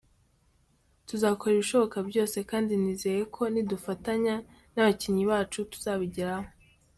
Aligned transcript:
Tuzakora 1.07 1.51
ibishoboka 1.55 1.97
byose 2.09 2.37
kandi 2.51 2.73
nizeye 2.83 3.21
ko 3.35 3.41
nidufatanya 3.53 4.35
n’abakinnyi 4.73 5.23
bacu 5.31 5.59
tuzabigeraho. 5.71 6.49